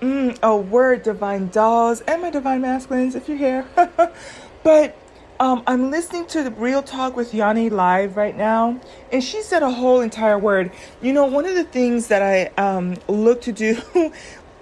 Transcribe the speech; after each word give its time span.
Mm, 0.00 0.38
a 0.44 0.56
word, 0.56 1.02
divine 1.02 1.48
dolls, 1.48 2.02
and 2.02 2.22
my 2.22 2.30
divine 2.30 2.60
masculines, 2.60 3.16
if 3.16 3.28
you're 3.28 3.36
here. 3.36 3.66
but 4.62 4.96
um, 5.40 5.64
I'm 5.66 5.90
listening 5.90 6.26
to 6.28 6.44
the 6.44 6.52
Real 6.52 6.84
Talk 6.84 7.16
with 7.16 7.34
Yanni 7.34 7.68
live 7.68 8.16
right 8.16 8.36
now, 8.36 8.80
and 9.10 9.24
she 9.24 9.42
said 9.42 9.64
a 9.64 9.70
whole 9.70 10.00
entire 10.00 10.38
word. 10.38 10.70
You 11.02 11.12
know, 11.12 11.26
one 11.26 11.46
of 11.46 11.56
the 11.56 11.64
things 11.64 12.06
that 12.08 12.22
I 12.22 12.46
um, 12.62 12.96
look 13.08 13.42
to 13.42 13.52
do, 13.52 13.82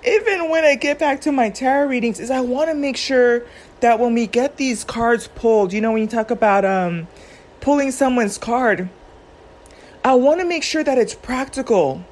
even 0.06 0.48
when 0.50 0.64
I 0.64 0.74
get 0.74 0.98
back 0.98 1.20
to 1.22 1.32
my 1.32 1.50
tarot 1.50 1.88
readings, 1.88 2.18
is 2.18 2.30
I 2.30 2.40
want 2.40 2.70
to 2.70 2.74
make 2.74 2.96
sure 2.96 3.42
that 3.80 4.00
when 4.00 4.14
we 4.14 4.26
get 4.26 4.56
these 4.56 4.84
cards 4.84 5.28
pulled, 5.34 5.70
you 5.70 5.82
know, 5.82 5.92
when 5.92 6.00
you 6.00 6.08
talk 6.08 6.30
about 6.30 6.64
um, 6.64 7.08
pulling 7.60 7.90
someone's 7.90 8.38
card, 8.38 8.88
I 10.02 10.14
want 10.14 10.40
to 10.40 10.46
make 10.46 10.62
sure 10.62 10.82
that 10.82 10.96
it's 10.96 11.14
practical. 11.14 12.04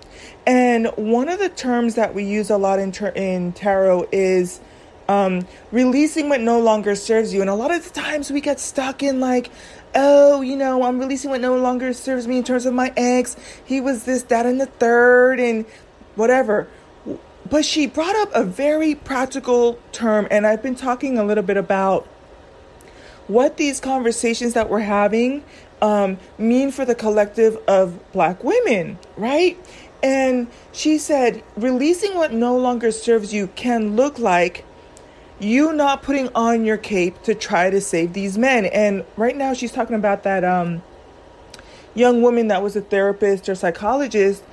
And 0.46 0.88
one 0.96 1.28
of 1.28 1.38
the 1.38 1.48
terms 1.48 1.94
that 1.94 2.14
we 2.14 2.24
use 2.24 2.50
a 2.50 2.58
lot 2.58 2.78
in, 2.78 2.92
in 3.14 3.52
tarot 3.52 4.08
is 4.12 4.60
um, 5.08 5.46
releasing 5.72 6.28
what 6.28 6.40
no 6.40 6.60
longer 6.60 6.94
serves 6.94 7.32
you. 7.32 7.40
And 7.40 7.50
a 7.50 7.54
lot 7.54 7.70
of 7.70 7.84
the 7.84 8.00
times 8.00 8.30
we 8.30 8.40
get 8.40 8.60
stuck 8.60 9.02
in 9.02 9.20
like, 9.20 9.50
oh, 9.94 10.40
you 10.40 10.56
know, 10.56 10.82
I'm 10.82 10.98
releasing 10.98 11.30
what 11.30 11.40
no 11.40 11.56
longer 11.56 11.92
serves 11.92 12.26
me 12.26 12.38
in 12.38 12.44
terms 12.44 12.66
of 12.66 12.74
my 12.74 12.92
ex. 12.96 13.36
He 13.64 13.80
was 13.80 14.04
this, 14.04 14.24
that, 14.24 14.46
and 14.46 14.60
the 14.60 14.66
third, 14.66 15.40
and 15.40 15.64
whatever. 16.14 16.68
But 17.48 17.64
she 17.64 17.86
brought 17.86 18.16
up 18.16 18.30
a 18.34 18.42
very 18.42 18.94
practical 18.94 19.78
term, 19.92 20.26
and 20.30 20.46
I've 20.46 20.62
been 20.62 20.74
talking 20.74 21.18
a 21.18 21.24
little 21.24 21.44
bit 21.44 21.56
about 21.56 22.06
what 23.26 23.56
these 23.56 23.80
conversations 23.80 24.54
that 24.54 24.68
we're 24.68 24.80
having 24.80 25.44
um, 25.80 26.18
mean 26.38 26.70
for 26.70 26.84
the 26.84 26.94
collective 26.94 27.56
of 27.68 28.12
black 28.12 28.42
women, 28.42 28.98
right? 29.16 29.58
And 30.04 30.48
she 30.70 30.98
said, 30.98 31.42
releasing 31.56 32.14
what 32.14 32.30
no 32.30 32.58
longer 32.58 32.92
serves 32.92 33.32
you 33.32 33.46
can 33.56 33.96
look 33.96 34.18
like 34.18 34.66
you 35.40 35.72
not 35.72 36.02
putting 36.02 36.28
on 36.34 36.66
your 36.66 36.76
cape 36.76 37.22
to 37.22 37.34
try 37.34 37.70
to 37.70 37.80
save 37.80 38.12
these 38.12 38.36
men. 38.36 38.66
And 38.66 39.06
right 39.16 39.34
now, 39.34 39.54
she's 39.54 39.72
talking 39.72 39.96
about 39.96 40.22
that 40.24 40.44
um, 40.44 40.82
young 41.94 42.20
woman 42.20 42.48
that 42.48 42.62
was 42.62 42.76
a 42.76 42.82
therapist 42.82 43.48
or 43.48 43.54
psychologist 43.54 44.44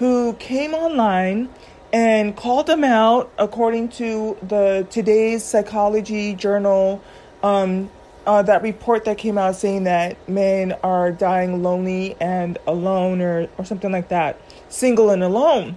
who 0.00 0.34
came 0.34 0.74
online 0.74 1.50
and 1.92 2.36
called 2.36 2.66
them 2.66 2.82
out 2.82 3.30
according 3.38 3.90
to 3.90 4.36
the 4.42 4.88
today's 4.90 5.44
psychology 5.44 6.34
journal 6.34 7.00
um, 7.44 7.88
uh, 8.26 8.42
that 8.42 8.62
report 8.62 9.04
that 9.04 9.18
came 9.18 9.38
out 9.38 9.56
saying 9.56 9.84
that 9.84 10.28
men 10.28 10.72
are 10.82 11.12
dying 11.12 11.62
lonely 11.62 12.16
and 12.20 12.58
alone 12.66 13.20
or, 13.20 13.48
or 13.58 13.64
something 13.64 13.92
like 13.92 14.08
that. 14.08 14.40
Single 14.68 15.10
and 15.10 15.22
alone. 15.22 15.76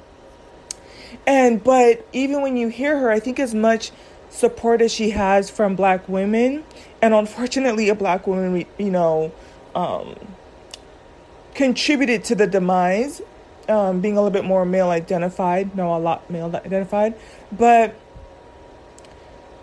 And 1.25 1.63
but 1.63 2.05
even 2.13 2.41
when 2.41 2.57
you 2.57 2.69
hear 2.69 2.97
her 2.97 3.11
i 3.11 3.19
think 3.19 3.39
as 3.39 3.53
much 3.53 3.91
support 4.29 4.81
as 4.81 4.91
she 4.91 5.11
has 5.11 5.49
from 5.49 5.75
black 5.75 6.07
women 6.07 6.63
and 7.01 7.13
unfortunately 7.13 7.89
a 7.89 7.95
black 7.95 8.27
woman 8.27 8.65
you 8.77 8.91
know 8.91 9.31
um, 9.75 10.15
contributed 11.53 12.23
to 12.23 12.35
the 12.35 12.47
demise 12.47 13.21
um, 13.67 14.01
being 14.01 14.17
a 14.17 14.21
little 14.21 14.31
bit 14.31 14.45
more 14.45 14.65
male 14.65 14.89
identified 14.89 15.75
no 15.75 15.95
a 15.95 15.97
lot 15.97 16.29
male 16.29 16.47
identified 16.55 17.15
but 17.51 17.95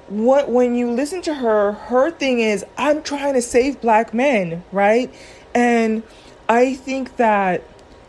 what 0.09 0.49
when 0.51 0.75
you 0.75 0.91
listen 0.91 1.21
to 1.23 1.35
her 1.35 1.73
her 1.73 2.11
thing 2.11 2.39
is 2.39 2.65
i'm 2.79 3.03
trying 3.03 3.35
to 3.35 3.43
save 3.43 3.81
black 3.81 4.15
men 4.15 4.63
right? 4.73 5.13
And 5.55 6.03
i 6.49 6.75
think 6.75 7.17
that 7.17 7.63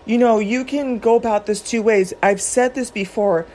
you 0.06 0.18
know 0.18 0.40
you 0.40 0.64
can 0.64 1.00
go 1.00 1.16
about 1.16 1.45
this 1.45 1.62
two 1.62 1.81
ways. 1.81 2.14
I've 2.22 2.42
said 2.42 2.75
this 2.75 2.92
before. 2.92 3.45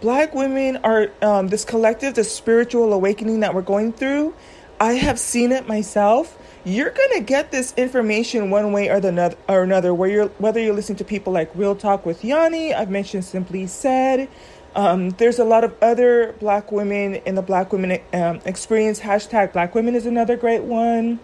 Black 0.00 0.34
women 0.34 0.76
are 0.84 1.08
um, 1.22 1.48
this 1.48 1.64
collective 1.64 2.14
the 2.14 2.24
spiritual 2.24 2.92
awakening 2.92 3.40
that 3.40 3.54
we're 3.54 3.62
going 3.62 3.92
through 3.92 4.34
i 4.80 4.94
have 4.94 5.18
seen 5.18 5.52
it 5.52 5.66
myself. 5.66 6.38
You're 6.66 6.90
gonna 6.90 7.20
get 7.20 7.52
this 7.52 7.74
information 7.76 8.48
one 8.48 8.72
way 8.72 8.88
or 8.88 8.98
the 8.98 9.36
or 9.48 9.62
another 9.62 9.92
where 9.92 10.08
you're 10.08 10.28
whether 10.38 10.60
you're 10.60 10.74
listening 10.74 10.96
to 10.96 11.04
people 11.04 11.32
like 11.32 11.50
real 11.54 11.76
talk 11.76 12.06
with 12.06 12.24
yanni 12.24 12.72
i've 12.72 12.90
mentioned 12.90 13.24
simply 13.24 13.66
said 13.66 14.28
um, 14.74 15.10
there's 15.10 15.38
a 15.38 15.44
lot 15.44 15.62
of 15.62 15.74
other 15.80 16.34
black 16.40 16.72
women 16.72 17.14
in 17.14 17.36
the 17.36 17.42
black 17.42 17.72
women 17.72 18.00
um, 18.12 18.40
experience. 18.44 19.00
Hashtag 19.00 19.52
black 19.52 19.74
women 19.74 19.94
is 19.94 20.06
another 20.06 20.36
great 20.36 20.62
one. 20.62 21.20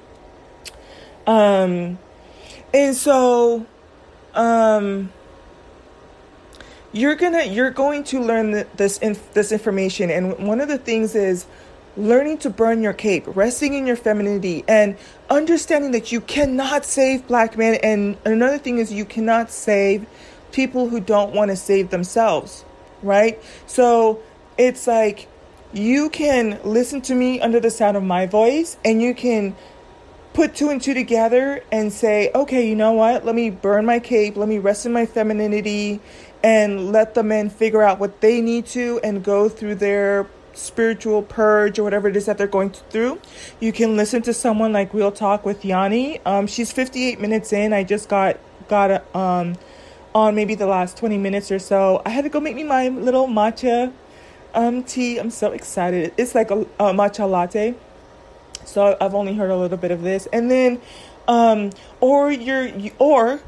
Um, 1.27 1.99
and 2.73 2.95
so, 2.95 3.67
um, 4.35 5.13
you're 6.93 7.17
gonna 7.17 7.45
you're 7.45 7.71
going 7.71 8.05
to 8.05 8.21
learn 8.21 8.65
this 8.77 8.99
inf- 8.99 9.33
this 9.33 9.53
information, 9.53 10.11
and 10.11 10.47
one 10.47 10.61
of 10.61 10.69
the 10.69 10.79
things 10.79 11.15
is 11.15 11.47
learning 11.97 12.39
to 12.39 12.51
burn 12.51 12.83
your 12.83 12.93
cape, 12.93 13.25
resting 13.27 13.75
in 13.75 13.87
your 13.87 13.97
femininity, 13.97 14.65
and 14.69 14.97
understanding 15.29 15.91
that 15.91 16.13
you 16.13 16.21
cannot 16.21 16.85
save 16.85 17.27
black 17.27 17.59
men. 17.59 17.79
And 17.83 18.17
another 18.25 18.59
thing 18.59 18.79
is 18.79 18.93
you 18.93 19.05
cannot 19.05 19.51
save 19.51 20.07
people 20.53 20.89
who 20.89 21.01
don't 21.01 21.35
want 21.35 21.51
to 21.51 21.57
save 21.57 21.91
themselves 21.91 22.65
right? 23.03 23.43
So 23.67 24.23
it's 24.59 24.87
like 24.87 25.29
you 25.73 26.11
can 26.11 26.59
listen 26.65 27.01
to 27.03 27.15
me 27.15 27.41
under 27.41 27.61
the 27.61 27.71
sound 27.71 27.97
of 27.97 28.03
my 28.03 28.27
voice 28.27 28.77
and 28.85 29.01
you 29.01 29.15
can 29.15 29.57
put 30.33 30.55
two 30.55 30.69
and 30.71 30.81
two 30.81 30.95
together 30.95 31.63
and 31.73 31.93
say, 31.93 32.31
okay, 32.35 32.69
you 32.69 32.77
know 32.77 32.93
what? 32.93 33.25
Let 33.25 33.35
me 33.35 33.51
burn 33.51 33.85
my 33.85 33.99
cape, 33.99 34.37
let 34.37 34.49
me 34.49 34.59
rest 34.59 34.87
in 34.87 34.93
my 34.93 35.07
femininity, 35.07 36.01
and 36.43 36.93
let 36.93 37.15
the 37.15 37.23
men 37.23 37.51
figure 37.51 37.83
out 37.83 37.99
what 37.99 38.21
they 38.21 38.41
need 38.41 38.67
to 38.67 39.01
and 39.03 39.25
go 39.25 39.49
through 39.49 39.77
their 39.77 40.27
spiritual 40.55 41.23
purge 41.23 41.79
or 41.79 41.85
whatever 41.85 42.09
it 42.09 42.17
is 42.17 42.27
that 42.27 42.39
they're 42.39 42.47
going 42.47 42.71
through. 42.71 43.21
You 43.61 43.73
can 43.73 43.97
listen 43.97 44.23
to 44.23 44.35
someone 44.35 44.73
like 44.73 44.93
Real 44.95 45.13
Talk 45.13 45.45
with 45.45 45.65
Yanni. 45.65 46.21
Um, 46.25 46.47
she's 46.47 46.73
58 46.73 47.21
minutes 47.21 47.53
in. 47.53 47.73
I 47.73 47.85
just 47.85 48.09
got 48.09 48.39
got 48.69 48.91
a 48.91 49.19
um 49.19 49.57
on 50.15 50.35
maybe 50.35 50.55
the 50.55 50.67
last 50.67 50.97
20 50.97 51.19
minutes 51.19 51.51
or 51.51 51.59
so. 51.59 52.03
I 52.05 52.11
had 52.11 52.25
to 52.25 52.31
go 52.31 52.41
make 52.41 52.57
me 52.57 52.65
my 52.65 52.89
little 52.89 53.27
matcha 53.27 53.93
um, 54.55 54.83
tea. 54.83 55.19
I'm 55.19 55.31
so 55.31 55.53
excited. 55.53 56.13
It's 56.17 56.35
like 56.35 56.51
a, 56.51 56.61
a 56.61 56.93
matcha 56.93 57.29
latte. 57.29 57.75
So 58.65 58.97
I've 59.01 59.15
only 59.15 59.35
heard 59.35 59.51
a 59.51 59.57
little 59.57 59.79
bit 59.79 59.91
of 59.91 60.03
this. 60.03 60.27
And 60.33 60.51
then, 60.51 60.81
um, 61.29 61.71
or 62.01 62.31
you're, 62.31 62.71
or 62.99 63.41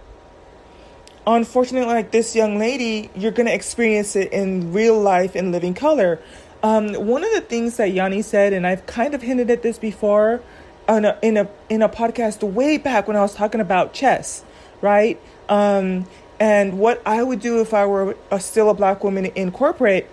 unfortunately, 1.27 1.93
like 1.93 2.11
this 2.11 2.35
young 2.35 2.59
lady, 2.59 3.11
you're 3.15 3.33
going 3.33 3.47
to 3.47 3.55
experience 3.55 4.17
it 4.17 4.33
in 4.33 4.73
real 4.73 5.01
life 5.01 5.37
in 5.37 5.53
living 5.53 5.75
color. 5.75 6.21
Um, 6.63 6.95
one 6.95 7.25
of 7.25 7.33
the 7.33 7.41
things 7.41 7.77
that 7.77 7.93
Yanni 7.93 8.23
said, 8.23 8.53
and 8.53 8.67
I've 8.67 8.87
kind 8.87 9.15
of 9.15 9.23
hinted 9.23 9.51
at 9.51 9.63
this 9.63 9.79
before 9.79 10.43
in 10.89 11.05
a, 11.05 11.19
in 11.23 11.37
a, 11.37 11.49
in 11.69 11.83
a 11.83 11.89
podcast 11.89 12.43
way 12.43 12.79
back 12.79 13.09
when 13.09 13.17
I 13.17 13.21
was 13.21 13.35
talking 13.35 13.61
about 13.61 13.93
chess, 13.93 14.45
right? 14.81 15.21
Um, 15.49 16.07
and 16.43 16.81
what 16.81 17.01
I 17.07 17.23
would 17.23 17.39
do 17.39 17.61
if 17.61 17.73
I 17.73 17.87
were 17.87 18.17
a, 18.33 18.41
still 18.41 18.69
a 18.69 18.75
black 18.75 19.05
woman 19.05 19.27
in 19.27 19.53
corporate, 19.53 20.11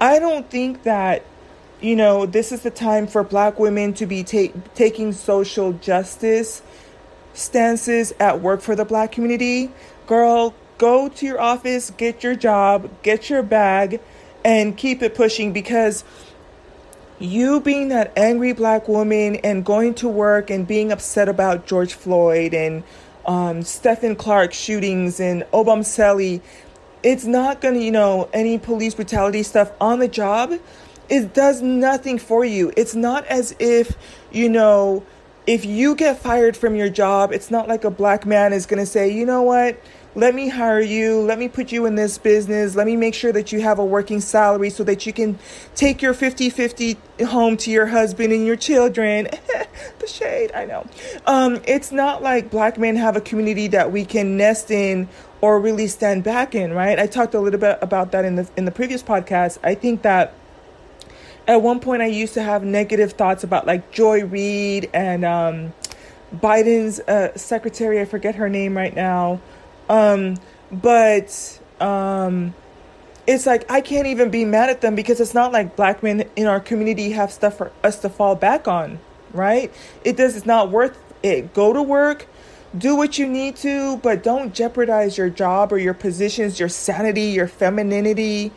I 0.00 0.18
don't 0.18 0.50
think 0.50 0.82
that, 0.82 1.22
you 1.80 1.94
know, 1.94 2.26
this 2.26 2.50
is 2.50 2.62
the 2.62 2.70
time 2.72 3.06
for 3.06 3.22
black 3.22 3.60
women 3.60 3.94
to 3.94 4.04
be 4.04 4.24
ta- 4.24 4.58
taking 4.74 5.12
social 5.12 5.72
justice 5.74 6.62
stances 7.32 8.12
at 8.18 8.40
work 8.40 8.60
for 8.60 8.74
the 8.74 8.84
black 8.84 9.12
community. 9.12 9.70
Girl, 10.08 10.52
go 10.78 11.10
to 11.10 11.24
your 11.24 11.40
office, 11.40 11.92
get 11.96 12.24
your 12.24 12.34
job, 12.34 12.90
get 13.04 13.30
your 13.30 13.44
bag, 13.44 14.00
and 14.44 14.76
keep 14.76 15.00
it 15.00 15.14
pushing 15.14 15.52
because 15.52 16.02
you 17.20 17.60
being 17.60 17.86
that 17.90 18.12
angry 18.16 18.52
black 18.52 18.88
woman 18.88 19.36
and 19.44 19.64
going 19.64 19.94
to 19.94 20.08
work 20.08 20.50
and 20.50 20.66
being 20.66 20.90
upset 20.90 21.28
about 21.28 21.68
George 21.68 21.94
Floyd 21.94 22.52
and 22.52 22.82
um, 23.26 23.60
Stephon 23.60 24.16
Clark 24.16 24.52
shootings 24.52 25.20
and 25.20 25.42
Obam 25.52 25.84
it's 27.02 27.24
not 27.24 27.60
going 27.60 27.74
to, 27.74 27.80
you 27.80 27.92
know, 27.92 28.28
any 28.32 28.58
police 28.58 28.94
brutality 28.94 29.42
stuff 29.42 29.70
on 29.80 29.98
the 30.00 30.08
job. 30.08 30.52
It 31.08 31.32
does 31.32 31.62
nothing 31.62 32.18
for 32.18 32.44
you. 32.44 32.72
It's 32.76 32.94
not 32.94 33.24
as 33.26 33.54
if, 33.58 33.96
you 34.32 34.48
know, 34.48 35.04
if 35.46 35.64
you 35.64 35.94
get 35.94 36.18
fired 36.18 36.56
from 36.56 36.74
your 36.74 36.90
job, 36.90 37.32
it's 37.32 37.50
not 37.50 37.68
like 37.68 37.84
a 37.84 37.90
black 37.90 38.26
man 38.26 38.52
is 38.52 38.66
going 38.66 38.80
to 38.80 38.86
say, 38.86 39.10
you 39.10 39.24
know 39.24 39.42
what? 39.42 39.80
Let 40.14 40.34
me 40.34 40.48
hire 40.48 40.80
you, 40.80 41.20
let 41.20 41.38
me 41.38 41.48
put 41.48 41.70
you 41.70 41.86
in 41.86 41.94
this 41.94 42.18
business, 42.18 42.74
let 42.74 42.86
me 42.86 42.96
make 42.96 43.14
sure 43.14 43.32
that 43.32 43.52
you 43.52 43.60
have 43.60 43.78
a 43.78 43.84
working 43.84 44.20
salary 44.20 44.70
so 44.70 44.82
that 44.84 45.06
you 45.06 45.12
can 45.12 45.38
take 45.74 46.02
your 46.02 46.14
50 46.14 46.50
50 46.50 46.96
home 47.26 47.56
to 47.58 47.70
your 47.70 47.86
husband 47.86 48.32
and 48.32 48.46
your 48.46 48.56
children. 48.56 49.28
the 49.98 50.06
shade, 50.06 50.50
I 50.52 50.64
know. 50.64 50.86
Um, 51.26 51.60
it's 51.66 51.92
not 51.92 52.22
like 52.22 52.50
black 52.50 52.78
men 52.78 52.96
have 52.96 53.16
a 53.16 53.20
community 53.20 53.68
that 53.68 53.92
we 53.92 54.04
can 54.04 54.36
nest 54.36 54.70
in 54.70 55.08
or 55.40 55.60
really 55.60 55.86
stand 55.86 56.24
back 56.24 56.54
in, 56.54 56.72
right? 56.72 56.98
I 56.98 57.06
talked 57.06 57.34
a 57.34 57.40
little 57.40 57.60
bit 57.60 57.78
about 57.80 58.12
that 58.12 58.24
in 58.24 58.36
the 58.36 58.48
in 58.56 58.64
the 58.64 58.72
previous 58.72 59.02
podcast. 59.02 59.58
I 59.62 59.74
think 59.74 60.02
that 60.02 60.34
at 61.46 61.62
one 61.62 61.80
point 61.80 62.02
I 62.02 62.06
used 62.06 62.34
to 62.34 62.42
have 62.42 62.62
negative 62.64 63.12
thoughts 63.12 63.44
about 63.44 63.66
like 63.66 63.90
Joy 63.90 64.24
Reid 64.24 64.90
and 64.92 65.24
um, 65.24 65.72
Biden's 66.34 67.00
uh, 67.00 67.36
secretary, 67.36 68.00
I 68.00 68.04
forget 68.04 68.34
her 68.34 68.48
name 68.48 68.76
right 68.76 68.94
now. 68.94 69.40
Um, 69.88 70.36
but 70.70 71.60
um, 71.80 72.54
it's 73.26 73.46
like 73.46 73.70
I 73.70 73.80
can't 73.80 74.06
even 74.06 74.30
be 74.30 74.44
mad 74.44 74.70
at 74.70 74.80
them 74.80 74.94
because 74.94 75.20
it's 75.20 75.34
not 75.34 75.52
like 75.52 75.76
black 75.76 76.02
men 76.02 76.28
in 76.36 76.46
our 76.46 76.60
community 76.60 77.10
have 77.12 77.32
stuff 77.32 77.58
for 77.58 77.72
us 77.84 77.98
to 78.00 78.08
fall 78.08 78.34
back 78.34 78.68
on, 78.68 78.98
right? 79.32 79.72
It 80.04 80.16
does 80.16 80.36
it's 80.36 80.46
not 80.46 80.70
worth 80.70 80.98
it. 81.22 81.54
Go 81.54 81.72
to 81.72 81.82
work, 81.82 82.26
do 82.76 82.96
what 82.96 83.18
you 83.18 83.26
need 83.26 83.56
to, 83.56 83.98
but 83.98 84.22
don't 84.22 84.54
jeopardize 84.54 85.16
your 85.18 85.30
job 85.30 85.72
or 85.72 85.78
your 85.78 85.94
positions, 85.94 86.58
your 86.58 86.68
sanity, 86.68 87.22
your 87.22 87.48
femininity 87.48 88.52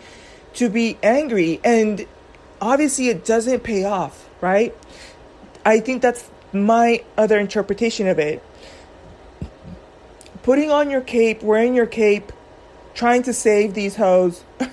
to 0.56 0.70
be 0.70 0.98
angry. 1.02 1.60
And 1.64 2.06
obviously 2.60 3.10
it 3.10 3.26
doesn't 3.26 3.62
pay 3.62 3.86
off, 3.86 4.30
right? 4.42 4.76
I 5.66 5.80
think 5.80 6.02
that's 6.02 6.30
my 6.54 7.04
other 7.18 7.40
interpretation 7.40 8.08
of 8.08 8.20
it. 8.20 8.44
Putting 10.44 10.72
on 10.72 10.90
your 10.90 11.02
cape, 11.02 11.44
wearing 11.44 11.76
your 11.76 11.86
cape, 11.86 12.32
trying 12.94 13.24
to 13.24 13.34
save 13.34 13.74
these 13.74 13.96
hoes 13.96 14.44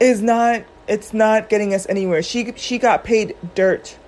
is 0.00 0.22
not 0.22 0.62
it's 0.88 1.12
not 1.12 1.48
getting 1.48 1.74
us 1.74 1.86
anywhere. 1.88 2.22
She 2.22 2.52
she 2.56 2.78
got 2.78 3.04
paid 3.04 3.36
dirt. 3.54 3.98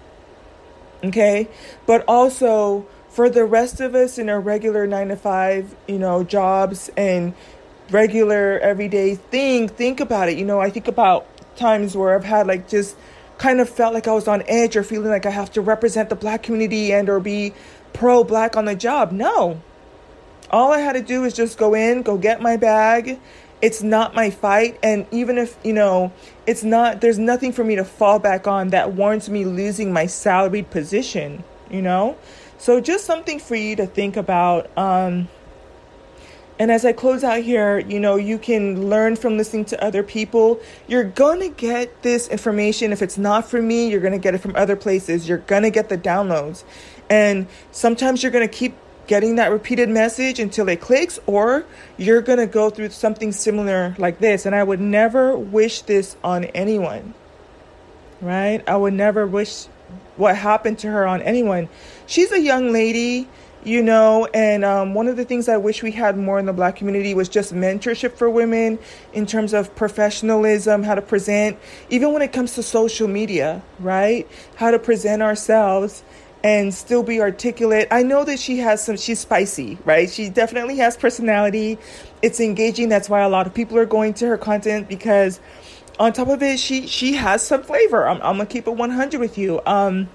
Okay? 1.02 1.49
But 1.87 2.05
also 2.08 2.87
for 3.08 3.29
the 3.29 3.44
rest 3.44 3.81
of 3.81 3.94
us 3.94 4.19
in 4.19 4.29
our 4.29 4.40
regular 4.40 4.87
9 4.87 5.08
to 5.08 5.17
5, 5.17 5.76
you 5.88 5.99
know, 5.99 6.25
jobs 6.25 6.91
and 6.96 7.34
regular 7.91 8.58
everyday 8.61 9.14
thing, 9.14 9.69
think 9.69 10.00
about 10.00 10.29
it. 10.29 10.38
You 10.38 10.44
know, 10.44 10.61
I 10.61 10.70
think 10.70 10.88
about 10.88 11.26
times 11.56 11.96
where 11.96 12.14
I've 12.14 12.25
had 12.25 12.46
like 12.46 12.69
just 12.69 12.96
kind 13.38 13.61
of 13.61 13.69
felt 13.69 13.94
like 13.94 14.06
I 14.08 14.12
was 14.12 14.29
on 14.29 14.43
edge 14.46 14.76
or 14.76 14.82
feeling 14.82 15.11
like 15.11 15.26
I 15.26 15.31
have 15.31 15.50
to 15.52 15.61
represent 15.61 16.08
the 16.08 16.17
black 16.17 16.43
community 16.43 16.93
and 16.93 17.08
or 17.08 17.20
be 17.20 17.55
pro 17.93 18.25
black 18.25 18.56
on 18.56 18.64
the 18.64 18.75
job. 18.75 19.12
No. 19.12 19.61
All 20.50 20.73
I 20.73 20.79
had 20.79 20.95
to 20.95 21.03
do 21.03 21.25
is 21.25 21.35
just 21.35 21.59
go 21.59 21.75
in, 21.75 22.03
go 22.03 22.17
get 22.17 22.41
my 22.41 22.56
bag. 22.56 23.21
It's 23.61 23.83
not 23.83 24.15
my 24.15 24.31
fight. 24.31 24.79
And 24.83 25.06
even 25.11 25.37
if, 25.37 25.59
you 25.65 25.73
know, 25.73 26.12
it's 26.47 26.62
not, 26.62 27.00
there's 27.00 27.19
nothing 27.19 27.53
for 27.53 27.65
me 27.65 27.77
to 27.77 27.85
fall 27.85 28.19
back 28.19 28.47
on 28.47 28.69
that 28.69 28.93
warrants 28.93 29.29
me 29.29 29.45
losing 29.45 29.93
my 29.93 30.06
salaried 30.06 30.71
position, 30.71 31.45
you 31.71 31.83
know? 31.83 32.17
So 32.56 32.81
just 32.81 33.05
something 33.05 33.39
for 33.39 33.56
you 33.56 33.77
to 33.77 33.87
think 33.87 34.17
about. 34.17 34.71
Um, 34.79 35.29
and 36.59 36.73
as 36.73 36.85
I 36.85 36.93
close 36.93 37.23
out 37.23 37.43
here, 37.43 37.79
you 37.79 38.01
know, 38.01 38.17
you 38.17 38.37
can 38.37 38.89
learn 38.89 39.15
from 39.15 39.37
listening 39.37 39.65
to 39.67 39.85
other 39.85 40.03
people. 40.03 40.61
You're 40.89 41.05
going 41.05 41.41
to 41.41 41.51
get 41.51 42.03
this 42.03 42.27
information. 42.29 42.91
If 42.91 43.01
it's 43.01 43.17
not 43.17 43.49
from 43.49 43.69
me, 43.69 43.89
you're 43.89 44.01
going 44.01 44.12
to 44.12 44.19
get 44.19 44.35
it 44.35 44.39
from 44.39 44.56
other 44.56 44.75
places. 44.75 45.29
You're 45.29 45.39
going 45.39 45.62
to 45.62 45.71
get 45.71 45.89
the 45.89 45.99
downloads. 45.99 46.65
And 47.09 47.47
sometimes 47.71 48.23
you're 48.23 48.33
going 48.33 48.47
to 48.47 48.53
keep 48.53 48.75
getting 49.08 49.37
that 49.37 49.50
repeated 49.50 49.88
message 49.88 50.38
until 50.38 50.69
it 50.69 50.81
clicks, 50.81 51.19
or 51.26 51.64
you're 51.96 52.20
going 52.20 52.38
to 52.38 52.46
go 52.46 52.70
through 52.70 52.90
something 52.90 53.32
similar 53.32 53.96
like 53.99 54.20
this. 54.20 54.46
And 54.46 54.55
I 54.55 54.62
would 54.62 54.81
never 54.81 55.37
wish 55.37 55.82
this 55.82 56.16
on 56.22 56.44
anyone, 56.44 57.14
right? 58.20 58.62
I 58.69 58.76
would 58.76 58.94
never 58.94 59.26
wish 59.26 59.64
what 60.16 60.37
happened 60.37 60.78
to 60.81 60.90
her 60.90 61.06
on 61.06 61.22
anyone. 61.22 61.69
She's 62.06 62.31
a 62.32 62.40
young 62.40 62.70
lady, 62.72 63.28
you 63.64 63.82
know, 63.82 64.28
and 64.34 64.64
um, 64.64 64.94
one 64.94 65.08
of 65.08 65.16
the 65.16 65.25
things 65.25 65.49
I 65.49 65.56
wish 65.56 65.82
we 65.82 65.93
had 65.93 66.19
more 66.19 66.38
in 66.38 66.46
the 66.46 66.52
black 66.52 66.76
community 66.76 67.14
was 67.14 67.28
just 67.28 67.55
mentorship 67.55 68.12
for 68.12 68.28
women 68.28 68.78
in 69.12 69.26
terms 69.26 69.55
of 69.55 69.75
professionalism, 69.75 70.82
how 70.82 70.94
to 70.94 71.02
present, 71.02 71.58
even 71.88 72.12
when 72.12 72.20
it 72.22 72.32
comes 72.32 72.55
to 72.55 72.62
social 72.62 73.08
media, 73.08 73.62
right? 73.81 74.28
How 74.56 74.70
to 74.70 74.78
present 74.78 75.22
ourselves 75.22 76.02
and 76.44 76.73
still 76.73 77.02
be 77.02 77.20
articulate. 77.20 77.88
I 77.90 78.02
know 78.02 78.25
that 78.25 78.38
she 78.38 78.58
has 78.58 78.85
some, 78.85 78.96
she's 78.96 79.19
spicy, 79.20 79.79
right? 79.85 80.08
She 80.08 80.29
definitely 80.29 80.76
has 80.76 80.96
personality. 80.96 81.79
It's 82.23 82.40
engaging. 82.40 82.88
That's 82.88 83.08
why 83.08 83.20
a 83.20 83.29
lot 83.29 83.46
of 83.46 83.55
people 83.55 83.76
are 83.79 83.87
going 83.87 84.14
to 84.14 84.26
her 84.29 84.38
content 84.38 84.88
because 84.88 85.40
on 85.99 86.12
top 86.12 86.29
of 86.29 86.43
it, 86.43 86.61
she, 86.61 86.87
she 86.87 87.14
has 87.14 87.44
some 87.44 87.62
flavor. 87.62 88.06
I'm, 88.06 88.17
I'm 88.19 88.37
gonna 88.37 88.46
keep 88.46 88.67
it 88.67 88.75
100 88.75 89.19
with 89.19 89.37
you. 89.37 89.61
Um, 89.67 90.08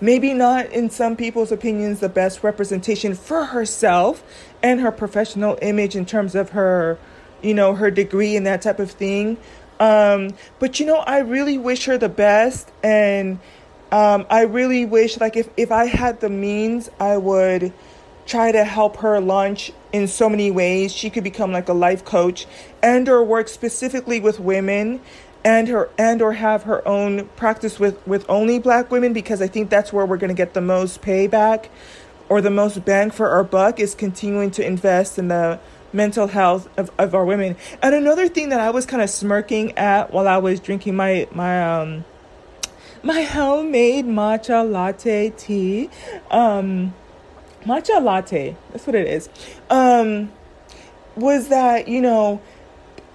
maybe 0.00 0.34
not 0.34 0.66
in 0.70 0.90
some 0.90 1.16
people's 1.16 1.50
opinions 1.50 2.00
the 2.00 2.08
best 2.08 2.42
representation 2.42 3.14
for 3.14 3.46
herself 3.46 4.22
and 4.62 4.80
her 4.80 4.92
professional 4.92 5.58
image 5.62 5.96
in 5.96 6.04
terms 6.04 6.34
of 6.34 6.50
her, 6.50 6.98
you 7.42 7.54
know, 7.54 7.74
her 7.74 7.90
degree 7.90 8.36
and 8.36 8.46
that 8.46 8.60
type 8.60 8.78
of 8.78 8.90
thing. 8.90 9.38
Um, 9.80 10.34
but 10.58 10.78
you 10.78 10.86
know, 10.86 10.98
I 10.98 11.18
really 11.18 11.58
wish 11.58 11.86
her 11.86 11.96
the 11.96 12.08
best 12.08 12.70
and 12.82 13.38
um, 13.94 14.26
I 14.28 14.42
really 14.42 14.84
wish, 14.84 15.20
like, 15.20 15.36
if, 15.36 15.48
if 15.56 15.70
I 15.70 15.84
had 15.84 16.18
the 16.18 16.28
means, 16.28 16.90
I 16.98 17.16
would 17.16 17.72
try 18.26 18.50
to 18.50 18.64
help 18.64 18.96
her 18.96 19.20
launch 19.20 19.70
in 19.92 20.08
so 20.08 20.28
many 20.28 20.50
ways. 20.50 20.92
She 20.92 21.10
could 21.10 21.22
become 21.22 21.52
like 21.52 21.68
a 21.68 21.72
life 21.72 22.04
coach 22.04 22.44
and 22.82 23.08
or 23.08 23.22
work 23.22 23.46
specifically 23.46 24.18
with 24.18 24.40
women 24.40 25.00
and 25.44 25.68
her 25.68 25.90
and 25.96 26.20
or 26.20 26.32
have 26.32 26.64
her 26.64 26.86
own 26.88 27.26
practice 27.36 27.78
with 27.78 28.04
with 28.04 28.24
only 28.28 28.58
black 28.58 28.90
women 28.90 29.12
because 29.12 29.40
I 29.40 29.46
think 29.46 29.70
that's 29.70 29.92
where 29.92 30.04
we're 30.04 30.16
going 30.16 30.34
to 30.34 30.34
get 30.34 30.54
the 30.54 30.60
most 30.60 31.00
payback 31.00 31.68
or 32.28 32.40
the 32.40 32.50
most 32.50 32.84
bang 32.84 33.12
for 33.12 33.28
our 33.28 33.44
buck 33.44 33.78
is 33.78 33.94
continuing 33.94 34.50
to 34.52 34.66
invest 34.66 35.18
in 35.18 35.28
the 35.28 35.60
mental 35.92 36.26
health 36.26 36.68
of, 36.76 36.90
of 36.98 37.14
our 37.14 37.24
women. 37.24 37.56
And 37.80 37.94
another 37.94 38.26
thing 38.26 38.48
that 38.48 38.58
I 38.58 38.70
was 38.70 38.86
kind 38.86 39.02
of 39.02 39.10
smirking 39.10 39.78
at 39.78 40.12
while 40.12 40.26
I 40.26 40.38
was 40.38 40.58
drinking 40.58 40.96
my 40.96 41.28
my 41.30 41.62
um 41.62 42.04
my 43.04 43.22
homemade 43.22 44.06
matcha 44.06 44.68
latte 44.68 45.30
tea. 45.30 45.90
Um, 46.30 46.94
matcha 47.64 48.02
latte, 48.02 48.56
that's 48.72 48.86
what 48.86 48.96
it 48.96 49.06
is. 49.06 49.28
Um, 49.70 50.32
was 51.14 51.48
that, 51.48 51.86
you 51.86 52.00
know, 52.00 52.40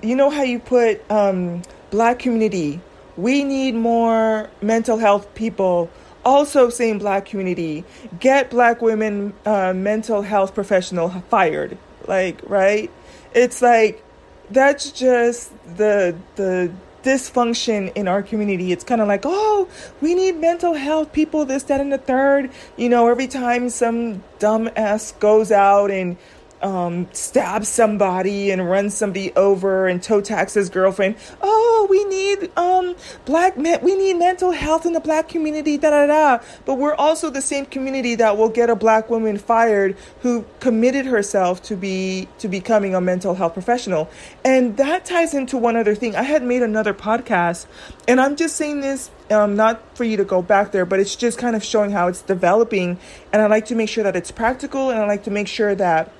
you 0.01 0.15
know 0.15 0.29
how 0.29 0.43
you 0.43 0.59
put 0.59 1.01
um, 1.11 1.63
black 1.89 2.19
community, 2.19 2.79
we 3.17 3.43
need 3.43 3.75
more 3.75 4.49
mental 4.61 4.97
health 4.97 5.33
people. 5.35 5.89
Also, 6.23 6.69
saying 6.69 6.99
black 6.99 7.25
community, 7.25 7.83
get 8.19 8.49
black 8.49 8.81
women 8.81 9.33
uh, 9.45 9.73
mental 9.73 10.21
health 10.21 10.53
professional 10.53 11.09
fired. 11.29 11.77
Like, 12.07 12.41
right? 12.47 12.91
It's 13.33 13.61
like 13.61 14.03
that's 14.51 14.91
just 14.91 15.51
the 15.77 16.15
the 16.35 16.71
dysfunction 17.03 17.91
in 17.95 18.07
our 18.07 18.21
community. 18.21 18.71
It's 18.71 18.83
kind 18.83 19.01
of 19.01 19.07
like, 19.07 19.21
oh, 19.25 19.67
we 20.01 20.15
need 20.15 20.37
mental 20.37 20.73
health 20.73 21.13
people, 21.13 21.45
this, 21.45 21.63
that, 21.63 21.81
and 21.81 21.91
the 21.91 21.97
third. 21.97 22.51
You 22.77 22.89
know, 22.89 23.07
every 23.07 23.27
time 23.27 23.69
some 23.69 24.23
dumb 24.39 24.69
ass 24.75 25.11
goes 25.13 25.51
out 25.51 25.91
and 25.91 26.17
um, 26.61 27.07
stabs 27.13 27.67
somebody 27.67 28.51
and 28.51 28.69
run 28.69 28.89
somebody 28.89 29.33
over 29.35 29.87
and 29.87 30.01
toe 30.01 30.21
tax 30.21 30.53
his 30.53 30.69
girlfriend. 30.69 31.15
Oh, 31.41 31.87
we 31.89 32.03
need 32.05 32.51
um, 32.57 32.95
black 33.25 33.57
men. 33.57 33.79
We 33.81 33.95
need 33.95 34.15
mental 34.15 34.51
health 34.51 34.85
in 34.85 34.93
the 34.93 34.99
black 34.99 35.29
community. 35.29 35.77
Da 35.77 35.89
da 35.89 36.07
da. 36.07 36.43
But 36.65 36.75
we're 36.75 36.95
also 36.95 37.29
the 37.29 37.41
same 37.41 37.65
community 37.65 38.15
that 38.15 38.37
will 38.37 38.49
get 38.49 38.69
a 38.69 38.75
black 38.75 39.09
woman 39.09 39.37
fired 39.37 39.97
who 40.21 40.45
committed 40.59 41.05
herself 41.05 41.61
to 41.63 41.75
be 41.75 42.27
to 42.39 42.47
becoming 42.47 42.95
a 42.95 43.01
mental 43.01 43.35
health 43.35 43.53
professional. 43.53 44.09
And 44.43 44.77
that 44.77 45.05
ties 45.05 45.33
into 45.33 45.57
one 45.57 45.75
other 45.75 45.95
thing. 45.95 46.15
I 46.15 46.23
had 46.23 46.43
made 46.43 46.61
another 46.61 46.93
podcast, 46.93 47.65
and 48.07 48.19
I'm 48.19 48.35
just 48.35 48.55
saying 48.55 48.81
this 48.81 49.11
um, 49.31 49.55
not 49.55 49.81
for 49.95 50.03
you 50.03 50.17
to 50.17 50.25
go 50.25 50.41
back 50.41 50.71
there, 50.71 50.85
but 50.85 50.99
it's 50.99 51.15
just 51.15 51.37
kind 51.37 51.55
of 51.55 51.63
showing 51.63 51.91
how 51.91 52.07
it's 52.07 52.21
developing. 52.21 52.99
And 53.31 53.41
I 53.41 53.47
like 53.47 53.65
to 53.67 53.75
make 53.75 53.89
sure 53.89 54.03
that 54.03 54.15
it's 54.15 54.31
practical, 54.31 54.89
and 54.89 54.99
I 54.99 55.05
like 55.05 55.23
to 55.23 55.31
make 55.31 55.47
sure 55.47 55.75
that 55.75 56.11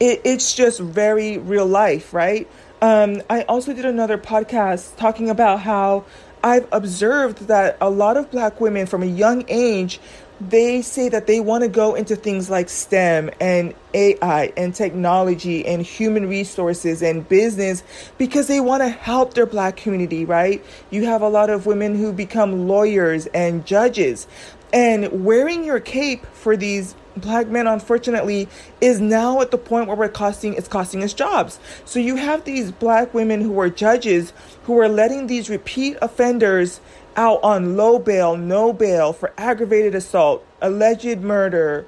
it, 0.00 0.20
it's 0.24 0.54
just 0.54 0.80
very 0.80 1.38
real 1.38 1.66
life, 1.66 2.12
right? 2.12 2.48
Um, 2.82 3.22
I 3.30 3.42
also 3.42 3.72
did 3.72 3.84
another 3.84 4.18
podcast 4.18 4.96
talking 4.96 5.30
about 5.30 5.60
how 5.60 6.04
I've 6.42 6.68
observed 6.72 7.46
that 7.46 7.78
a 7.80 7.88
lot 7.88 8.16
of 8.16 8.30
black 8.30 8.60
women 8.60 8.86
from 8.86 9.02
a 9.02 9.06
young 9.06 9.44
age 9.48 10.00
they 10.40 10.82
say 10.82 11.08
that 11.08 11.26
they 11.26 11.40
want 11.40 11.62
to 11.62 11.68
go 11.68 11.94
into 11.94 12.16
things 12.16 12.50
like 12.50 12.68
STEM 12.68 13.30
and 13.40 13.74
AI 13.94 14.52
and 14.56 14.74
technology 14.74 15.64
and 15.64 15.82
human 15.82 16.28
resources 16.28 17.02
and 17.02 17.28
business 17.28 17.82
because 18.18 18.48
they 18.48 18.60
want 18.60 18.82
to 18.82 18.88
help 18.88 19.34
their 19.34 19.46
black 19.46 19.76
community, 19.76 20.24
right? 20.24 20.64
You 20.90 21.06
have 21.06 21.22
a 21.22 21.28
lot 21.28 21.50
of 21.50 21.66
women 21.66 21.96
who 21.96 22.12
become 22.12 22.66
lawyers 22.66 23.26
and 23.26 23.64
judges. 23.64 24.26
And 24.72 25.24
wearing 25.24 25.64
your 25.64 25.78
cape 25.78 26.26
for 26.26 26.56
these 26.56 26.96
black 27.16 27.48
men 27.48 27.66
unfortunately 27.66 28.48
is 28.80 29.00
now 29.00 29.40
at 29.40 29.50
the 29.50 29.58
point 29.58 29.86
where 29.86 29.96
we're 29.96 30.08
costing 30.08 30.54
it's 30.54 30.68
costing 30.68 31.02
us 31.02 31.12
jobs. 31.12 31.58
So 31.84 31.98
you 31.98 32.16
have 32.16 32.44
these 32.44 32.72
black 32.72 33.14
women 33.14 33.40
who 33.40 33.58
are 33.60 33.70
judges 33.70 34.32
who 34.64 34.78
are 34.78 34.88
letting 34.88 35.26
these 35.26 35.48
repeat 35.48 35.96
offenders 36.02 36.80
out 37.16 37.42
on 37.42 37.76
low 37.76 37.98
bail 37.98 38.36
no 38.36 38.72
bail 38.72 39.12
for 39.12 39.32
aggravated 39.38 39.94
assault 39.94 40.44
alleged 40.60 41.20
murder 41.20 41.86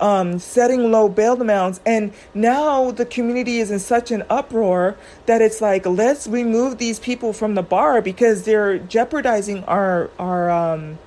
um, 0.00 0.38
setting 0.38 0.90
low 0.90 1.08
bail 1.08 1.40
amounts. 1.40 1.80
And 1.86 2.12
now 2.34 2.90
the 2.90 3.06
community 3.06 3.58
is 3.58 3.70
in 3.70 3.78
such 3.78 4.10
an 4.10 4.24
uproar 4.28 4.96
that 5.26 5.40
it's 5.40 5.60
like 5.60 5.86
let's 5.86 6.26
remove 6.26 6.78
these 6.78 6.98
people 6.98 7.32
from 7.32 7.54
the 7.54 7.62
bar 7.62 8.02
because 8.02 8.44
they're 8.44 8.78
jeopardizing 8.78 9.64
our 9.64 10.10
our 10.18 10.50
um, 10.50 10.98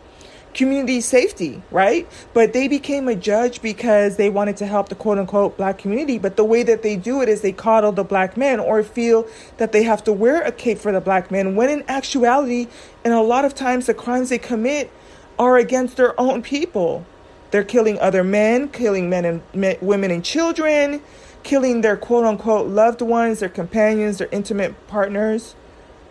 community 0.57 0.99
safety, 0.99 1.61
right? 1.69 2.07
But 2.33 2.51
they 2.51 2.67
became 2.67 3.07
a 3.07 3.15
judge 3.15 3.61
because 3.61 4.17
they 4.17 4.29
wanted 4.29 4.57
to 4.57 4.65
help 4.65 4.89
the 4.89 4.95
quote 4.95 5.19
unquote 5.19 5.55
black 5.55 5.77
community. 5.77 6.17
But 6.17 6.35
the 6.35 6.43
way 6.43 6.63
that 6.63 6.81
they 6.81 6.95
do 6.95 7.21
it 7.21 7.29
is 7.29 7.41
they 7.41 7.51
coddle 7.51 7.91
the 7.91 8.03
black 8.03 8.35
man 8.35 8.59
or 8.59 8.81
feel 8.83 9.27
that 9.57 9.71
they 9.71 9.83
have 9.83 10.03
to 10.05 10.11
wear 10.11 10.41
a 10.41 10.51
cape 10.51 10.79
for 10.79 10.91
the 10.91 10.99
black 10.99 11.29
man, 11.29 11.55
when 11.55 11.69
in 11.69 11.83
actuality, 11.87 12.67
and 13.05 13.13
a 13.13 13.21
lot 13.21 13.45
of 13.45 13.53
times 13.53 13.85
the 13.85 13.93
crimes 13.93 14.29
they 14.29 14.39
commit 14.39 14.91
are 15.37 15.57
against 15.57 15.95
their 15.95 16.19
own 16.19 16.41
people. 16.41 17.05
They're 17.51 17.63
killing 17.63 17.99
other 17.99 18.23
men, 18.23 18.69
killing 18.69 19.09
men 19.09 19.25
and 19.25 19.41
men, 19.53 19.77
women 19.79 20.11
and 20.11 20.25
children, 20.25 21.01
killing 21.43 21.81
their 21.81 21.95
quote 21.95 22.25
unquote 22.25 22.67
loved 22.67 23.01
ones, 23.01 23.39
their 23.39 23.49
companions, 23.49 24.17
their 24.17 24.27
intimate 24.31 24.87
partners, 24.87 25.55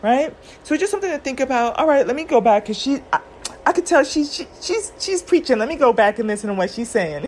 right? 0.02 0.34
So 0.62 0.76
just 0.76 0.92
something 0.92 1.10
to 1.10 1.18
think 1.18 1.40
about. 1.40 1.76
All 1.78 1.86
right, 1.86 2.06
let 2.06 2.14
me 2.14 2.24
go 2.24 2.40
back 2.40 2.64
because 2.64 2.78
she. 2.78 3.02
I, 3.12 3.20
I 3.66 3.72
could 3.72 3.86
tell 3.86 4.04
she's 4.04 4.34
she, 4.34 4.46
she's 4.62 4.92
she's 5.00 5.22
preaching. 5.22 5.58
Let 5.58 5.68
me 5.68 5.76
go 5.76 5.92
back 5.92 6.20
and 6.20 6.28
listen 6.28 6.48
to 6.48 6.54
what 6.54 6.70
she's 6.70 6.90
saying. 6.90 7.24